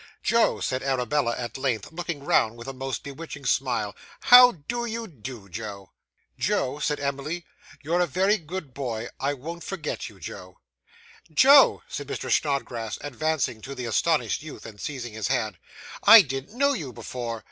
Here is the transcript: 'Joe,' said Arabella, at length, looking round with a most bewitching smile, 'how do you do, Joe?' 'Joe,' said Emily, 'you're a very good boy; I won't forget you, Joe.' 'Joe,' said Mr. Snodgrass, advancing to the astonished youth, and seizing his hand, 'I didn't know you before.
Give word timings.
'Joe,' 0.23 0.61
said 0.61 0.81
Arabella, 0.81 1.35
at 1.37 1.59
length, 1.59 1.91
looking 1.91 2.23
round 2.23 2.57
with 2.57 2.67
a 2.67 2.73
most 2.73 3.03
bewitching 3.03 3.45
smile, 3.45 3.95
'how 4.21 4.53
do 4.53 4.83
you 4.87 5.05
do, 5.05 5.47
Joe?' 5.47 5.91
'Joe,' 6.39 6.79
said 6.79 6.99
Emily, 6.99 7.45
'you're 7.83 7.99
a 8.01 8.07
very 8.07 8.39
good 8.39 8.73
boy; 8.73 9.09
I 9.19 9.35
won't 9.35 9.63
forget 9.63 10.09
you, 10.09 10.19
Joe.' 10.19 10.57
'Joe,' 11.31 11.83
said 11.87 12.07
Mr. 12.07 12.31
Snodgrass, 12.31 12.97
advancing 13.01 13.61
to 13.61 13.75
the 13.75 13.85
astonished 13.85 14.41
youth, 14.41 14.65
and 14.65 14.81
seizing 14.81 15.13
his 15.13 15.27
hand, 15.27 15.59
'I 16.01 16.23
didn't 16.23 16.57
know 16.57 16.73
you 16.73 16.91
before. 16.91 17.39